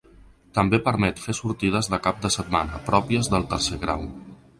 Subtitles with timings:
[0.59, 4.07] També permet fer sortides de cap de setmana, pròpies del tercer grau.